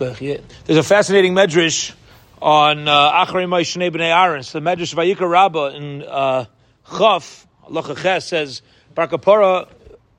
[0.00, 1.92] There's a fascinating medrash
[2.40, 4.42] on uh, Achrei Moshe Bnei Aaron.
[4.42, 6.46] So the medrash Vayikra Rabbah in uh,
[6.96, 8.62] Chaf, Allah Ches says,
[8.94, 9.68] Bar Kappara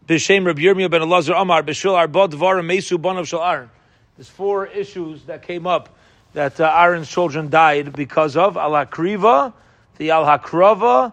[0.06, 3.72] B'Shem Rabbi Yirmiyah ben Elazar Amar B'Shul Arba Dvarim Mesu Bonav Shal Aaron.
[4.18, 5.90] There's four issues that came up
[6.34, 9.52] that uh, Aaron's children died because of Al Hakriva,
[9.98, 11.12] the Al Hakrava,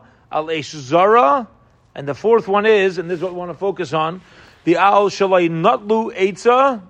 [0.62, 1.48] Zara,
[1.94, 4.20] and the fourth one is, and this is what we want to focus on,
[4.64, 6.82] the Al Shalai Nutlu Eitza.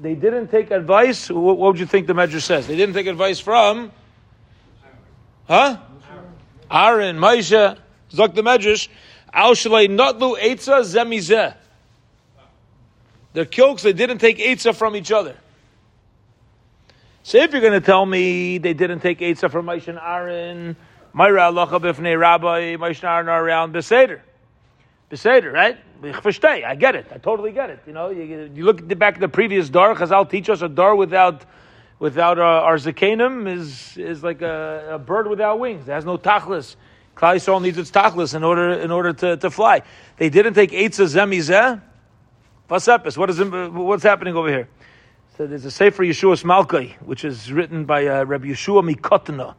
[0.00, 1.30] They didn't take advice.
[1.30, 2.66] What, would you think the Medrash says?
[2.66, 3.92] They didn't take advice from,
[5.46, 5.78] huh?
[6.70, 7.78] Aaron, Moshe,
[8.10, 8.88] Zok the Medrash.
[9.32, 11.56] Al Shalai Nutlu Eitza Zemizeh.
[13.32, 15.36] They're killed they didn't take Eitzah from each other.
[17.24, 20.76] So if you're going to tell me they didn't take Eitzah from Moshe and Aaron,
[21.12, 24.20] Myra Allah b'fnei Rabbi, Moshe and Aaron are around Beseder.
[25.10, 25.78] Beseder, right?
[26.12, 27.06] I get it.
[27.12, 27.80] I totally get it.
[27.86, 29.94] You know, you, you look back at the previous dar.
[29.94, 31.44] Chazal teach us a dar without
[31.98, 35.88] without uh, our zakenim is is like a, a, bird without wings.
[35.88, 36.76] It has no tachlis.
[37.16, 39.82] Klal Yisrael needs its tachlis in order in order to, to fly.
[40.16, 41.80] They didn't take eitzah zemizeh.
[42.66, 44.68] What is what's happening over here?
[45.36, 49.54] So there's a Sefer Yeshuos Malko, which is written by uh, Rabbi Yeshua Mikotna.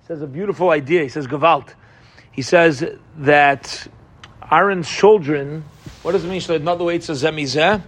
[0.00, 1.02] He says a beautiful idea.
[1.02, 1.74] He says Gavalt.
[2.30, 2.84] He says
[3.18, 3.88] that
[4.50, 5.64] Aaron's children,
[6.02, 7.82] what does it mean?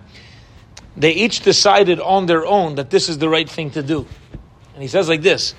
[0.97, 4.07] They each decided on their own that this is the right thing to do.
[4.75, 5.55] And he says like this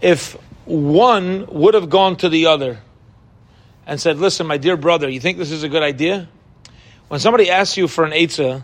[0.00, 2.78] If one would have gone to the other
[3.86, 6.28] and said, Listen, my dear brother, you think this is a good idea?
[7.08, 8.62] When somebody asks you for an Eitzah,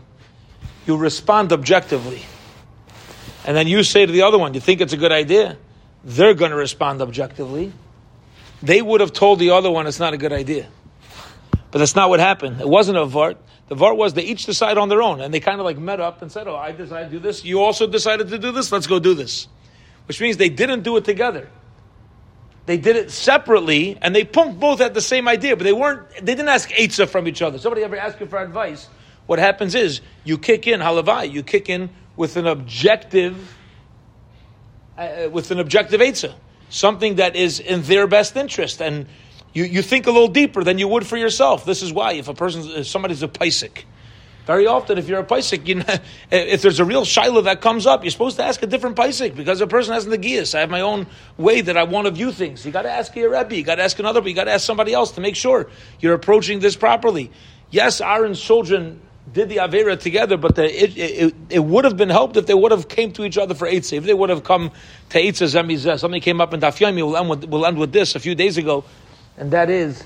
[0.86, 2.22] you respond objectively.
[3.44, 5.58] And then you say to the other one, You think it's a good idea?
[6.04, 7.72] They're going to respond objectively.
[8.62, 10.68] They would have told the other one it's not a good idea.
[11.70, 12.60] But that's not what happened.
[12.60, 13.36] It wasn't a vart.
[13.68, 16.00] The vart was they each decide on their own, and they kind of like met
[16.00, 17.44] up and said, "Oh, I decided to do this.
[17.44, 18.70] You also decided to do this.
[18.70, 19.48] Let's go do this,"
[20.06, 21.48] which means they didn't do it together.
[22.66, 26.08] They did it separately, and they punked both at the same idea, but they weren't.
[26.14, 27.58] They didn't ask eitzah from each other.
[27.58, 28.88] Somebody ever ask you for advice?
[29.26, 31.32] What happens is you kick in halavai.
[31.32, 33.56] You kick in with an objective,
[34.96, 36.34] uh, with an objective eitzah,
[36.70, 39.06] something that is in their best interest, and
[39.52, 41.64] you, you think a little deeper than you would for yourself.
[41.64, 43.84] This is why if a person, if somebody's a paisik,
[44.46, 45.84] very often if you're a paisik, you know,
[46.30, 49.34] if there's a real shiloh that comes up, you're supposed to ask a different paisik
[49.34, 50.54] because a person has geas.
[50.54, 52.64] I have my own way that I want to view things.
[52.64, 54.52] You got to ask your rebbe, you got to ask another, but you got to
[54.52, 55.68] ask somebody else to make sure
[56.00, 57.32] you're approaching this properly.
[57.70, 59.00] Yes, Aaron's children
[59.32, 62.54] did the Avera together, but the, it, it, it, would have been helped if they
[62.54, 63.98] would have came to each other for Eitzah.
[63.98, 64.70] If they would have come
[65.08, 65.98] to Eitzah Zemizeh.
[65.98, 68.36] Something came up in Daf Yomi, we'll end, with, we'll end with this a few
[68.36, 68.84] days ago
[69.36, 70.02] and that is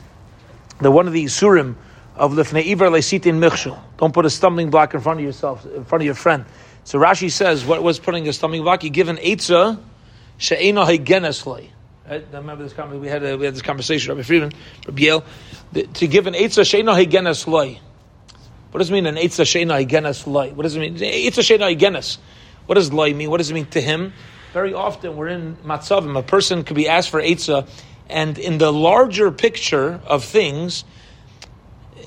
[0.81, 1.77] the one of the Isurim
[2.17, 3.79] of Lifnei Iver Leisitin Michshel.
[3.97, 6.45] Don't put a stumbling block in front of yourself, in front of your friend.
[6.85, 8.85] So Rashi says, what was putting a stumbling block?
[8.85, 9.81] You give an Eitzah,
[10.39, 11.71] She'ena Hagenes Right?
[12.09, 14.53] Uh, Remember this conversation, we had, a, we had this conversation, Rabbi Friedman,
[14.87, 15.25] Rabbi Yale,
[15.95, 20.63] to give an Eitzah, She'ena Hagenes What does it mean, an Eitzah, She'ena Hagenes What
[20.63, 20.97] does it mean?
[20.97, 22.19] Eitzah, She'ena Hagenes.
[22.67, 23.31] What does Loi mean?
[23.31, 24.13] What does it mean to him?
[24.53, 27.69] Very often we're in Matzavim, a person could be asked for Eitzah,
[28.11, 30.85] and in the larger picture of things,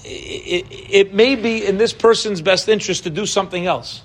[0.03, 4.02] it, it, may be in this person's best interest to do something else.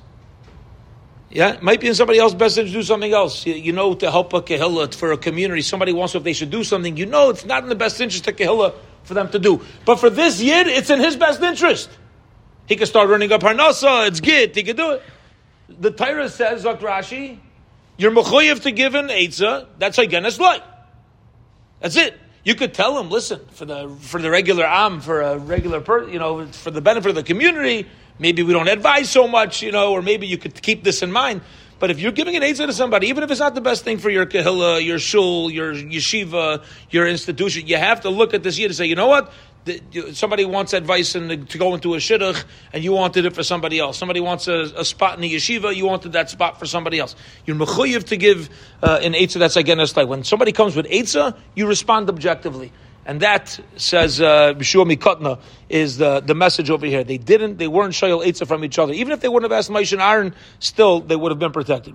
[1.30, 3.44] Yeah, it might be in somebody else's best interest to do something else.
[3.44, 6.50] You, you know, to help a kehillah for a community, somebody wants if they should
[6.50, 6.96] do something.
[6.96, 9.60] You know, it's not in the best interest of kehillah for them to do.
[9.84, 11.90] But for this yid, it's in his best interest.
[12.66, 14.08] He can start running up harnasa.
[14.08, 14.54] It's git.
[14.54, 15.02] He can do it.
[15.68, 17.38] The Torah says, Rashi,
[17.96, 19.66] you're mechoyev to give an eitzah.
[19.78, 20.62] That's again as light.
[21.80, 22.14] That's it.
[22.44, 26.12] You could tell him, listen, for the for the regular am, for a regular person,
[26.12, 27.86] you know, for the benefit of the community,
[28.18, 31.12] maybe we don't advise so much, you know, or maybe you could keep this in
[31.12, 31.40] mind.
[31.78, 33.98] But if you're giving an eitzah to somebody, even if it's not the best thing
[33.98, 38.58] for your kahila, your shul, your yeshiva, your institution, you have to look at this
[38.58, 39.32] year to say, you know what?
[40.12, 43.78] somebody wants advice and to go into a shidduch, and you wanted it for somebody
[43.78, 43.98] else.
[43.98, 47.14] Somebody wants a, a, spot in the yeshiva, you wanted that spot for somebody else.
[47.44, 48.48] You're mechuyev to give
[48.82, 52.72] uh, an eitzah that's again a like when somebody comes with eitzah, you respond objectively.
[53.08, 55.40] And that says uh, Bishua Mikotna
[55.70, 57.04] is the, the message over here.
[57.04, 58.92] They didn't, they weren't shayel eitzah from each other.
[58.92, 61.86] Even if they wouldn't have asked Moshe and Aaron, still they would have been protected.